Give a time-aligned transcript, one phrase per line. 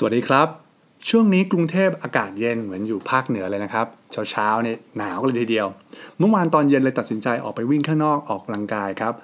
[0.00, 0.48] สวัสดีครับ
[1.08, 5.66] ช่วงนี้กรุงเทพอากาศเย็นเหมือนอยู่ภาคเหนือเลยนะครับเช้าเช้าๆเนี่ยหนาวเลยทีเดียว
[6.18, 9.14] เมื่อวานตอนเย็นเลยตัดสินใจออกไปวิ่งข้างนอกออกกำลังกายครับ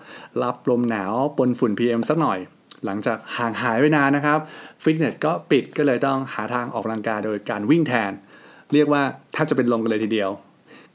[0.43, 2.39] รับลมหนาวปนฝุ่น PM สักหน่อย
[2.85, 4.39] หลังจากห่างหายไปนานนะครับ
[4.83, 8.13] ฟิตเนสก็ปิดก็เลยต้องหาทางออกกำลังกายโดยการวิ่งแทน
[8.73, 9.03] เรียกว่า
[9.33, 10.31] แทบจะเป็นลมกันเลยทีเดียว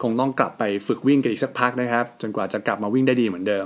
[0.01, 3.65] คงต้องกลับไปฝึกวิ่งกันอีกสักพักนะครับ จนกว่าจะกลับมาวิ่งได้ดีเหมือนเดิม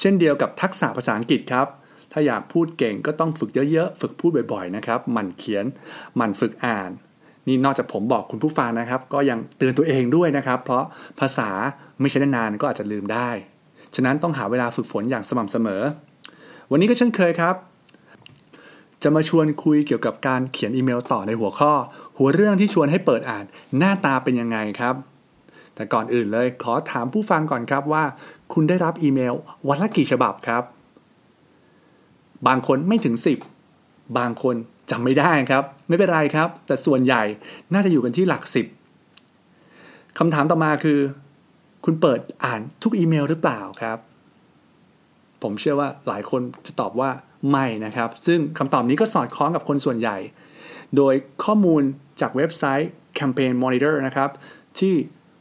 [0.00, 1.68] เช่นเดียวกับทักษะภาษาอังกฤษครับ
[2.12, 5.64] ถ้าอยากพูดเก่งก็ต้องฝึกเยอะๆ ฝึกพูดบ่อยๆนะครับหมั่นเขียน
[6.16, 6.90] หมั่นฝึกอ่าน
[7.46, 10.84] นี่นอกจากผมบอกคุณผู้ฟังนะครับ ก็ยังเตือนตัวเองด้วยนะครับ เพราะ
[11.20, 11.50] ภาษา
[12.00, 13.28] ไม่ใช่นานๆก็อาจจะลืมได้
[13.94, 15.82] ฉะนั้นต้องหาเวลาฝึกฝนอย่างสม่ำเสมอ
[16.70, 17.54] วันนี้ก็เช่นเคยครับ
[19.02, 21.72] จะมาชวนคุยเกี่ยวกับการเขียนอีเมลต่อในหัวข้อ
[22.18, 23.44] หัวเรื่องที่ชวนให้เปิดอ่าน
[23.78, 24.94] หน้าตาเป็นยังไงครับ
[25.74, 28.04] แต่ก่อนอื่นเลยขอถามผู้ฟังก่อนครับว่า
[28.52, 29.34] คุณได้รับอีเมล
[29.68, 30.62] วันละกี่ฉบับครับ
[32.48, 33.14] บางคนไม่ถึง
[33.66, 34.56] 10 บางคน
[34.90, 37.22] จำไม่ได้ครับ ไม่เป็นไรครับ แต่ส่วนใหญ่
[37.72, 38.42] น่าจะอยู่กันที่หลัก
[39.10, 40.98] 10คำถามต่อมาคือ
[41.84, 43.98] คุณเปิดอ่านทุกอีเมลหรือเปล่าครับ
[45.42, 47.10] ผมเชื่อว่าหลายคนจะตอบว่า
[47.50, 50.16] ไม่นะครับ ซึ่งคำตอบนี้ก็สอดคล้องกับคนส่วนใหญ่
[50.96, 51.82] โดยข้อมูล
[52.20, 54.30] จากเว็บไซต์ Campaign Monitor นะครับ
[54.78, 54.94] ที่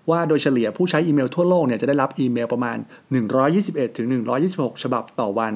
[0.09, 2.78] ว่าโดยเฉลี่ยผู้ใช้อีเมลทั่วโลกเนี่ยจะได้รับอีเมลประมาณ
[3.38, 4.08] 121ถึง
[4.46, 5.54] 126 ฉบับต่อวัน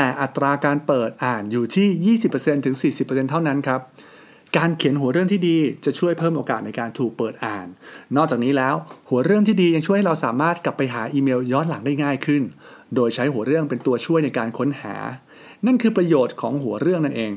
[0.00, 3.80] แต่อัตราการเปิดอ่านอยู่ที่ 20%ถึง 40%เท่านั้นครับ
[4.56, 7.66] การเขียนหัวเรื่องที่ดีจะช่วยเพิ่มโอกาสในการถูกเปิดอ่าน
[8.16, 8.74] นอกจากนี้แล้ว
[9.08, 12.42] หัวเรื่องที่ดียังช่วยให้เราสามารถกลับไปหาอีเมลย้อนหลังได้ง่ายขึ้น
[12.94, 14.94] โดยใช้หัวเรื่องเป็นตัวช่วยในการค้นหา
[15.66, 17.32] นั่นคือประโยชน์ของหัวเรื่องนั่นเอง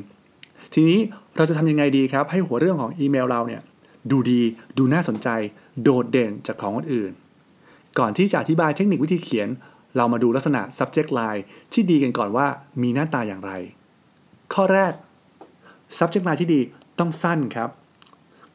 [0.74, 1.00] ทีนี้
[1.36, 3.62] เราจะทำยังไงดีครับ ให้หัวเรื่องของอีเมลเราเนี่ย
[4.10, 4.40] ดูดี
[4.78, 5.28] ดูน่าสนใจ
[5.82, 7.12] โดดเด่นจากของคนอื่น
[7.98, 9.48] ก่อนที่จะอธิบายเทคนิควิธีเขียน
[9.96, 11.42] เรามาดูลักษณะ subject line
[11.72, 12.46] ที่ดีกันก่อนว่า
[12.82, 13.52] มีหน้าตาอย่างไร
[14.54, 14.92] ข้อแรก
[15.98, 16.60] subject line ที่ดี
[16.98, 17.70] ต้องสั้นครับ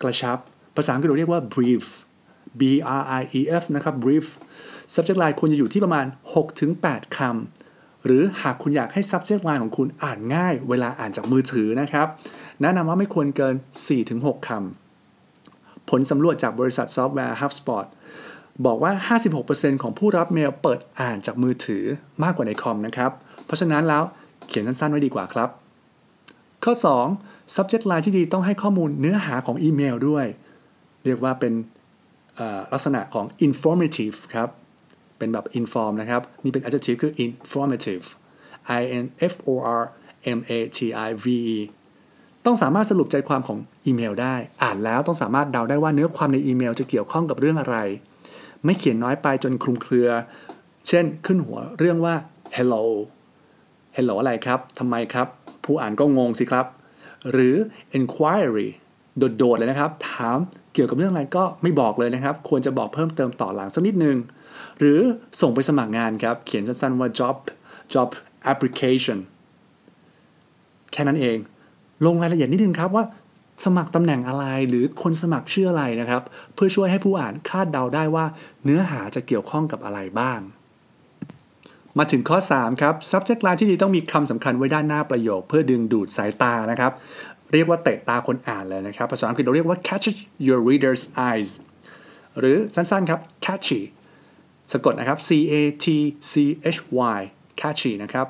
[0.01, 0.37] กระชับ
[0.75, 1.85] ภาษาอังกฤษเราเรียกว่า brief
[2.59, 2.61] b
[2.99, 4.25] r i e f นะครับ brief
[4.93, 6.05] subject line ควรจะอยู่ที่ประมาณ
[6.61, 12.07] 6-8คำหรือหากคุณอยากให้ subject line ของคุณอ่านง่าย เวลาอ่านจากมือถือนะครับ
[12.61, 13.55] แนะนำว่าไม่ควรเกิน
[14.05, 17.85] 4-6คำผลสำรวจจากบริษัทซอฟต์แวร์ HubSpot
[18.65, 18.91] บอกว่า
[19.41, 21.83] 56%ของผู้รับเมลเปิดอ่านจากมือถือ
[22.23, 23.11] มากกว่าในคอมนะครับ
[23.45, 24.03] เพราะฉะนั้นแล้ว
[24.47, 25.49] เขียนสั้นๆไว้ดีกว่าครับ
[26.63, 26.73] ข้อ
[27.13, 30.25] 2 subject line ที่ดีต้องให้ข้อมูลเนื้อหาของอีเมลด้วย
[31.05, 31.53] เรียกว่าเป็น
[32.73, 34.49] ลักษณะของ informative ครับ
[35.17, 38.05] เป็นแบบ inform นะครับ นี่เป็น adjective คือ informative
[38.79, 39.81] i n f o r
[40.37, 41.57] m a t i v e
[42.45, 47.77] ต้องสามารถสรุปใจความของอีเมลได้ อ่านแล้วต้องสามารถเดาได้ว่าเนื้อความในอีเมลจะเกี่ยวข้องกับเรื่องอะไร
[48.65, 50.09] ไม่เขียนน้อยไปจนคลุมเครือ
[50.87, 52.15] เช่นขึ้นหัวเรื่องว่า
[52.55, 52.83] hello
[53.95, 55.27] hello อะไรครับทำไมครับ
[55.63, 56.65] ผู้อ่านก็งงสิครับ
[57.31, 57.55] หรือ
[57.97, 58.67] inquiry
[59.17, 60.37] โดดๆเลยนะครับ ถาม
[60.73, 64.17] เกี่ยวกับเรื่องอะไรก็ไม่บอกเลยนะครับ ควรจะบอกเพิ่มเติมต่อหลังสักนิดนึง
[64.79, 64.99] หรือ
[65.41, 67.35] ส่งไปสมัครงานครับ เขียนสั้นๆว่า job
[67.93, 68.09] job
[68.51, 69.19] application
[70.91, 71.37] แค่นั้นเอง
[72.05, 73.03] ลงรายละเอียดนิดนึงครับว่า
[73.65, 76.23] สมัครตำแหน่งอะไรหรือคนสมัครชื่ออะไรนะครับ
[76.53, 78.25] เพื่อช่วยให้ผู้อ่านคาดเดาได้ว่า
[78.63, 80.39] เนื้อหาจะเกี่ยวข้องกับอะไรบ้าง
[81.97, 86.91] มาถึงข้อ 3 ครับ subject line ที่ดีต้องมีคำสำคัญไว้ด้านหน้าประโยค เพื่อดึงดูดสายตานะครับ
[87.53, 90.07] เรียกว่าเตะตาคนอ่านเลยนะครับ ภาษาอังกฤษเราเรียกว่า catch
[90.47, 91.51] your reader's eyes
[92.39, 93.81] หรือสั้นๆครับ catchy
[94.71, 95.53] สะกดนะครับ c a
[95.83, 95.85] t
[96.31, 96.33] c
[96.75, 96.79] h
[97.17, 97.19] y
[97.61, 98.27] catchy นะครับ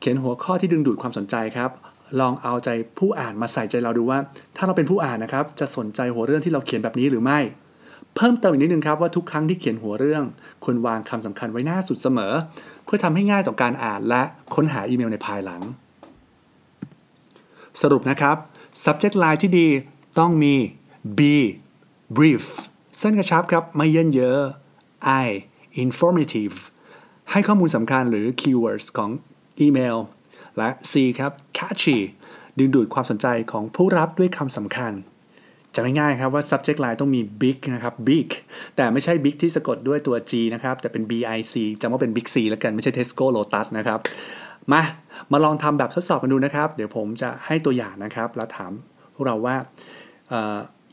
[0.00, 1.70] เขียนหัวข้อที่ดึงดูดความสนใจครับ
[2.20, 2.68] ลองเอาใจ
[2.98, 4.18] ผู้อ่านมาใส่ใจเราดูว่า
[4.56, 7.38] ถ้าเราเป็นผู้อ่านนะครับ จะสนใจหัวเรื่องที่เราเขียนแบบนี้หรือไม่
[8.16, 10.24] เพิ่มเติมอีกนิดนึงครับว่าทุกครั้งที่เขียนหัวเรื่อง
[10.64, 12.32] ควรวางคำสำคัญไว้หน้าสุดเสมอ
[12.84, 14.22] เพื่อทำให้ง่ายต่อการอ่านและ
[14.54, 15.62] ค้นหาอีเมลในภายหลัง
[17.80, 18.36] สรุปนะครับ
[18.84, 19.68] subject line ที่ดี
[20.18, 20.54] ต้องมี
[21.18, 21.20] b
[22.16, 22.44] brief
[23.00, 24.40] สั้นกระชับครับไม่เยินเยอะ
[25.24, 25.26] i
[25.82, 26.56] informative
[27.30, 29.10] ให้ข้อมูลสำคัญหรือ keywords ของ
[29.60, 29.96] อีเมล
[30.58, 31.98] และ c ครับ catchy
[32.58, 34.92] ดึงดูดความสนใจของผู้รับด้วยคำสำคัญ
[35.74, 38.28] จะไม่ง่ายครับว่า subject line ต้องมี big นะครับ big
[38.76, 43.66] แต่ไม่ใช่ big ที่สะกดด้วยตัว g นะครับ แต่เป็น b i c จำว่าเป็น big c แล้วกันไม่ใช่ Tesco Lotus
[43.78, 43.98] นะครับ
[44.72, 44.82] มา
[45.32, 48.72] มาลองทำแบบทดสอบกันดูนะครับ เดี๋ยวผมจะให้ตัวอย่างนะครับ แล้วถาม
[49.14, 49.56] พวกเราว่า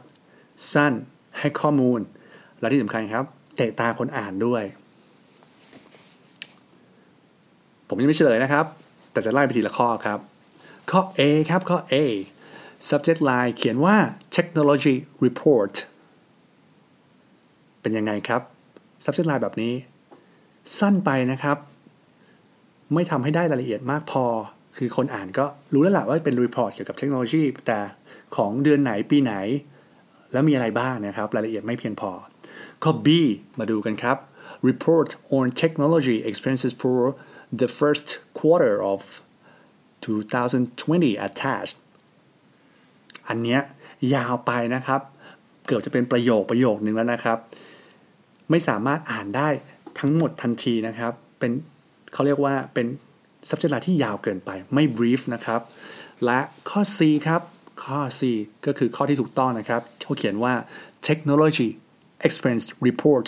[0.75, 0.93] สั้น
[1.39, 2.01] ให้ข้อมูล
[2.61, 3.25] และที่สำคัญครับ
[3.57, 4.63] เตะตาคนอ่านด้วย
[7.89, 8.67] ผมยังไม่เฉลยนะครับ
[9.13, 10.19] แต่จะไล่ไปทีละข้อครับ
[10.91, 11.21] ข้อ A
[11.51, 11.95] ครับข้อ A
[12.89, 13.97] subject line เขียนว่า
[14.37, 14.95] technology
[15.25, 15.75] report
[17.81, 18.43] เป็นยังไงครับ
[19.05, 19.75] subject line แบบนี้
[20.79, 21.57] สั้นไปนะครับ
[22.95, 24.25] ไม่ทำให้ได้รายละเอียดมากพอ
[24.77, 27.79] คือคนอ่านก็รู้แล้วแหละว่าเป็น report เกี่ยวกับเทคโนโลยี แต่
[28.37, 29.35] ของเดือนไหนปีไหน
[30.33, 32.11] แล้วมีอะไรบ้างนะครับ รายละเอียดไม่เพียงพอ
[32.83, 33.09] ข้อ B
[33.59, 34.17] มาดูกันครับ
[34.69, 37.01] report on technology expenses for
[37.61, 38.09] the first
[38.39, 39.01] quarter of
[40.05, 41.77] 2020 attached
[43.29, 43.61] อันเนี้ย
[44.15, 45.01] ยาวไปนะครับ
[45.67, 47.39] เกือบจะเป็นประโยคประโยคนึงแล้วนะครับ
[48.51, 49.49] ไม่สามารถอ่านได้
[49.99, 51.53] ทั้งหมดทันทีนะครับ เป็น
[52.13, 52.87] เขาเรียกว่าเป็น
[53.49, 55.61] subject line ที่ยาวเกินไปไม่ brief นะครับ
[56.25, 56.41] และ
[56.71, 57.41] ข้อ C ครับ
[57.85, 58.23] ข้อ C
[58.67, 60.53] ก็คือข้อที่ถูกต้องนะครับเขาเขียนว่า
[61.09, 61.69] technology
[62.27, 63.27] expense report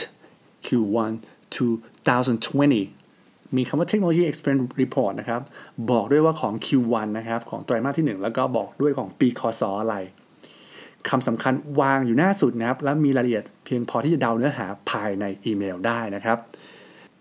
[0.67, 1.13] Q1
[1.55, 5.43] 2020 มีคำว่า technology expense report นะครับ
[5.91, 9.97] บอกด้วยว่าของ Q1 นะครับ ของไตรมาสที่ 1 แล้วก็บอกด้วยของปีคศอะไร
[11.09, 16.39] คำสำคัญวางอยู่หน้าสุดนะครับ และมีรายละเอียดเพียงพอที่จะเดาเนื้อหาภายในอีเมลได้นะครับ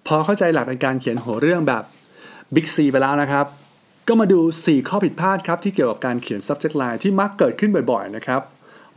[0.08, 1.84] พอเข้าใจหลักในการเขียนหัวเรื่องแบบ
[2.56, 3.46] Big C ไปแล้วนะครับ
[4.08, 8.42] ก็มาดู 4 ข้อผิดพลาดครับที่เกี่ยวกับการเขียน subject line ที่มักเกิดขึ้นบ่อยๆนะครับ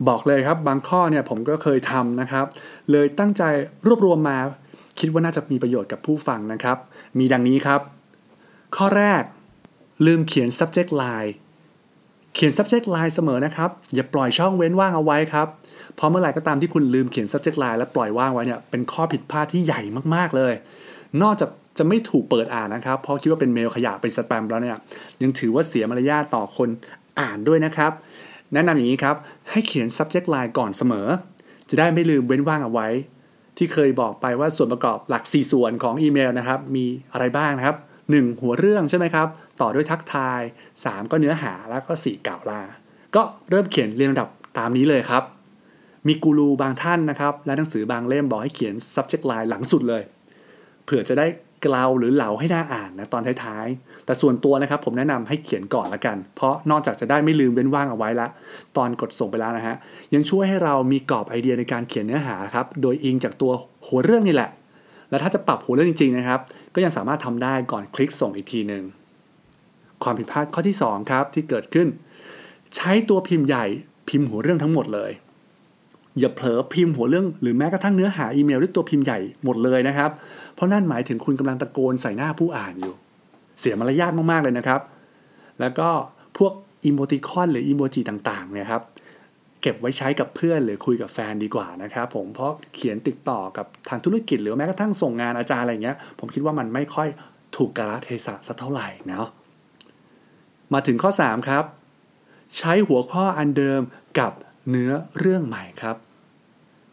[0.07, 2.45] บอกเลยครับบางข้อเนี่ยผมก็เคยทำนะครับ
[2.91, 3.43] เลยตั้งใจ
[3.87, 4.37] รวบรวมมา
[4.99, 6.77] คิดว่าน่าจะมีประโยชน์กับผู้ฟังนะครับ
[7.19, 7.81] มีดังนี้ครับ
[8.75, 9.23] ข้อแรก
[10.05, 11.31] ลืมเขียน subject line
[12.33, 15.47] เขียน subject line เสมอนะครับ อย่าปล่อยช่องเว้นว่างเอาไว้ครับ
[15.95, 19.81] เพราะเมื่อไหร่ก็ตามที่คุณลืมเขียน subject line และปล่อยว่างไว้เนี่ย เป็นข้อผิดพลาดที่ใหญ่
[20.15, 20.53] มากๆเลย
[21.21, 24.77] นอกจากจะไม่ถูกเปิดอ่านนะครับ เพราะคิดว่าเป็นเมลขยะเป็นสแปมแล้วเนี่ย
[25.21, 26.69] ยังถือว่าเสียมารยาทต่อคน
[27.19, 27.91] อ่านด้วยนะครับ
[28.53, 29.15] แนะนำอย่างนี้ครับ
[29.51, 31.07] ให้เขียน subject line ก่อนเสมอ
[31.69, 32.87] จะได้ไม่ลืมเว้นว่างเอาไว้
[33.57, 37.77] ที่เคยบอกไปว่าส่วนประกอบหลัก 4 ส่วนของอีเมลนะครับ มีอะไรบ้างนะครับ
[38.09, 38.41] 1.
[38.41, 39.27] หัวเรื่องใช่ไหมครับ
[39.61, 40.41] ต่อด้วยทักทาย
[40.75, 41.11] 3.
[41.11, 42.27] ก็เนื้อหาแล้วก็ 4.
[42.27, 42.61] กล่าวลา
[43.15, 45.23] ก็เริ่มเขียนเรียงลำดับตามนี้เลยครับ
[46.07, 50.01] มีกูรูบางท่านนะครับ และหนังสือบางเล่มบอกให้เขียน subject line หลังสุดเลย
[50.83, 51.27] เผื่อจะได้
[51.65, 58.27] กล่าวหรือเหลาให้น่าอ่านนะตอนท้ายๆ แต่ส่วนตัวนะครับผมแนะนำให้เขียนก่อนละกัน เพราะนอกจากจะได้ไม่ลืมเว้นว่างเอาไว้ละ
[58.77, 59.75] ตอนกดส่งไปแล้วนะฮะ
[60.13, 63.51] ยังช่วยให้เรามีกรอบไอเดียในการเขียนเนื้อหาครับ โดยอิงจากตัว
[63.87, 64.49] หัวเรื่องนี่แหละ
[65.09, 66.39] และถ้าจะปรับหัวเรื่องจริงๆนะครับ
[66.75, 68.83] ก็ยังสามารถทำได้ก่อนคลิกส่งอีกทีหนึ่ง
[70.03, 71.87] ความผิดพลาดข้อที่ 2 ครับ ที่เกิดขึ้น
[72.75, 73.65] ใช้ตัวพิมพ์ใหญ่
[74.09, 75.11] พิมพ์หัวเรื่องทั้งหมดเลย
[76.19, 80.11] อย่าเผลอพิมพ์หัวเรื่องหรือแม้กระทั่งเนื้อหาอีเมลด้วยตัวพิมพ์ใหญ่หมดเลยนะครับ
[80.55, 82.95] เพราะนั่นหมายถึงคุณกำลังตะโกนใส่หน้าผู้อ่านอยู่
[83.59, 84.81] เสียมารยาทมากๆเลยนะครับ
[85.59, 85.89] แล้วก็
[86.37, 86.53] พวก
[86.85, 88.81] อีโมติคอนหรืออีโมจิต่างๆเนี่ยครับ
[89.61, 97.07] เก็บไว้ใช้กับเพื่อนหรือคุยกับแฟนดีกว่านะครับผมเพราะเขียนติดต่อกับทางธุรกิจ หรือแม้กระทั่งส่งงานอาจารย์อะไรเงี้ย ผมคิดว่ามันไม่ค่อย
[97.57, 99.27] ถูกกาลเทศะสักเท่าไหร่เนาะ
[100.73, 101.63] มาถึงข้อ 3 ครับ
[102.57, 103.81] ใช้หัวข้ออันเดิม
[104.19, 104.31] กับ
[104.69, 105.95] เนื้อเรื่องใหม่ครับ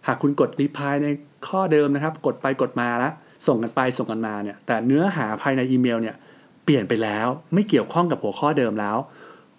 [0.06, 1.08] หากคุณกดรีพายใน
[1.48, 3.12] ข้อเดิมนะครับ กดไปกดมาแล้ว
[3.46, 6.16] ส่งกันไปส่งกันมาเนี่ยแต่เนื้อหาภายในอีเมลเนี่ย
[6.64, 8.96] เปลี่ยนไปแล้ว ไม่เกี่ยวข้องกับหัวข้อเดิมแล้ว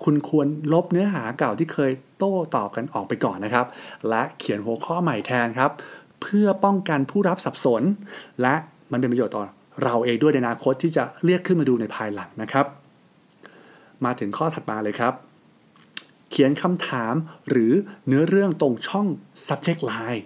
[0.03, 3.65] คุณควรลบเนื้อหาเก่าที่เคยโต้ตอบกันออกไปก่อนนะครับ
[4.09, 5.71] และเขียนหัวข้อใหม่แทนครับ
[6.21, 7.83] เพื่อป้องกันผู้รับสับสน
[8.41, 8.55] และ
[8.91, 9.43] มันเป็นประโยชน์ต่อ
[9.83, 12.65] เราเองด้วยในอนาคตที่จะเรียกขึ้นมาดูในภายหลังนะครับ
[14.06, 15.13] มาถึงข้อถัดมาเลยครับ
[16.29, 17.13] เขียนคำถาม
[17.50, 17.74] หรือ
[18.08, 19.08] เนื้อเรื่องตรงช่อง
[19.48, 20.24] subject line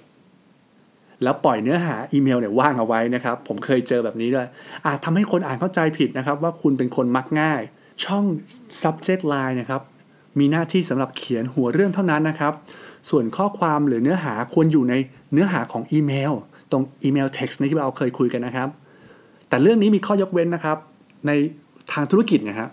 [1.24, 4.48] แล้วปล่อยเนื้อหาอีเมลเนี่ยว่างเอาไว้นะครับ ผมเคยเจอแบบนี้ด้วย
[4.86, 7.62] อาจทำให้คนอ่านเข้าใจผิดนะครับ ว่าคุณเป็นคนมักง่าย
[8.06, 8.24] ช่อง
[8.82, 9.82] subject line นะครับ
[10.40, 12.54] มีหน้าที่สำหรับเขียนหัวเรื่องเท่านั้นนะครับ
[13.10, 14.94] ส่วนข้อความหรือเนื้อหาควรอยู่ใน
[15.34, 16.34] เนื้อหาของอีเมล
[16.72, 18.70] ตรงอีเมล text ในที่เราเคยคุยกันนะครับ
[19.50, 20.78] แต่เรื่องนี้มีข้อยกเว้นนะครับ
[21.28, 21.32] ใน
[21.92, 22.70] ทางธุรกิจนะฮะ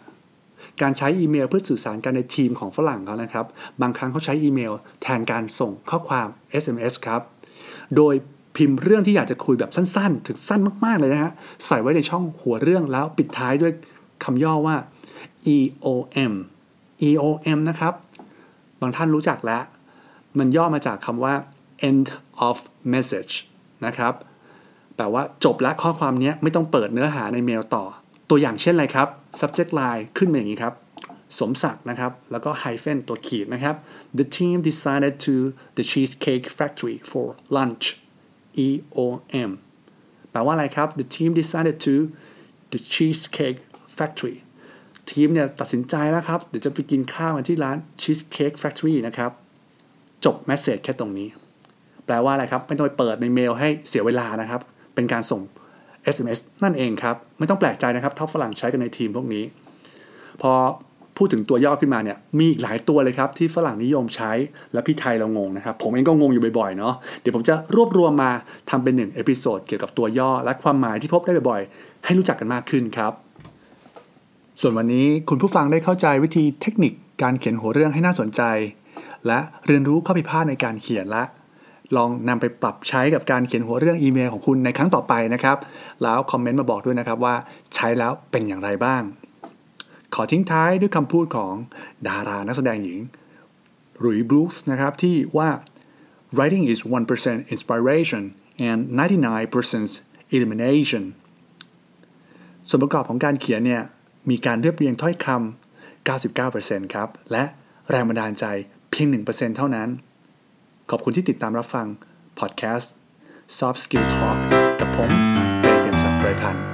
[0.82, 3.46] การใช้อีเมลเพื่อสื่อสารกันในทีมของฝรั่งเขานะครับ
[3.80, 4.72] บางครั้งเขาใช้อีเมล
[5.02, 6.28] แทนการส่งข้อความ
[6.62, 7.20] SMS ครับ
[7.96, 8.14] โดย
[8.56, 11.32] พิมพ์เรื่องที่อยากจะคุยแบบสั้นๆ ถึงสั้นมากๆเลยนะฮะ
[11.66, 13.72] ใส่ไว้ในช่องหัวเรื่องแล้วปิดท้ายด้วย
[14.25, 14.76] คำย่อว่า
[15.54, 16.32] EOM
[17.08, 17.94] EOM นะครับ
[18.80, 19.62] บางท่านรู้จักแล้ว
[20.38, 21.34] มันย่อมาจากคำว่า
[21.88, 22.08] end
[22.49, 22.56] of
[22.92, 23.32] message
[23.87, 24.14] นะครับ
[24.96, 27.84] แปลว่าจบและข้อความนี้ไม่ต้องเปิดเนื้อหาในเมลต่อ
[28.30, 29.08] ตัวอย่างเช่นอะไรครับ
[29.40, 30.75] subject line ขึ้นมาอย่างนี้ครับ
[31.38, 33.76] สมศักดิ์นะครับ แล้วก็ hyphen ตัวขีดนะครับ
[34.18, 35.34] the team decided to
[35.76, 37.84] the cheesecake factory for lunch
[38.66, 39.06] E O
[39.49, 39.50] M
[40.30, 41.94] แปลว่าอะไรครับ the team decided to
[42.72, 43.60] the cheesecake
[43.96, 44.37] factory
[45.10, 49.30] ทีมเนี่ยตัดสินใจแล้วครับ เดี๋ยวจะไปกินข้าวกันที่ร้าน cheesecake factory นะครับ
[50.25, 51.28] จบ message แค่ตรงนี้
[52.06, 54.60] แปลว่าอะไรครับ ไม่ต้องไปเปิดในเมลให้เสียเวลานะครับ
[54.94, 55.40] เป็นการส่ง
[56.14, 59.45] SMS นั่นเองครับ ไม่ต้องแปลกใจนะครับถ้าฝรั่งใช้กันในทีมพวกนี้
[60.42, 60.52] พอ
[61.16, 64.33] พูดถึงตัวย่อขึ้นมาเนี่ยมีอีกหลายตัวเลยครับที่ฝรั่งนิยมใช้
[64.73, 68.30] และพี่ไทยเรางงนะครับ ผมเองก็งงอยู่บ่อยๆเนาะเดี๋ยวผมจะรวบรวมมา
[68.71, 73.12] ทำเป็นหนึ่ง episode เกี่ยวกับตัวย่อและความหมายที่พบได้บ่อยๆ ให้รู้จักกันมากขึ้นครับ
[74.61, 76.92] ส่วนวันนี้คุณผู้ฟังได้เข้าใจวิธีเทคนิค
[77.23, 78.42] การเขียนหัวเรื่องให้น่าสนใจ
[79.26, 81.25] และเรียนรู้ข้อผิดพลาดในการเขียนและ
[81.97, 85.56] ลองนำไปปรับใช้กับการเขียนหัวเรื่องอีเมลของคุณในครั้งต่อไปนะครับ
[86.02, 87.35] แล้วคอมเมนต์มาบอกด้วยนะครับว่า
[87.75, 89.02] ใช้แล้วเป็นอย่างไรบ้าง
[90.14, 91.54] ขอทิ้งท้ายด้วยคำพูดของ
[92.09, 92.99] ดารานักแสดงหญิง
[94.02, 95.49] รุยบลูส์นะครับที่ว่า
[96.37, 96.80] writing is
[97.16, 98.23] 1% inspiration
[98.68, 98.80] and
[99.59, 101.04] 99% elimination
[102.68, 103.82] ส่วนประกอบของการเขียนเนี่ย
[104.30, 107.44] มีการเรียบเรียงถ้อยคำ99%ครับ และ
[107.90, 108.44] แรงบันดาลใจ
[108.90, 109.88] เพียง 1%เท่านั้น
[110.90, 111.87] ขอบคุณที่ติดตามรับฟัง
[112.38, 112.92] พอดแคสต์
[113.59, 114.38] Soft Skill Talk
[114.80, 115.11] กับผม
[115.61, 116.64] เปรมเปี่ยมศักดิ์เปรยพันธ์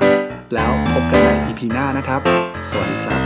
[0.54, 2.20] แล้วพบกันใน EP หน้านะครับ
[2.70, 3.25] สวัสดีครับ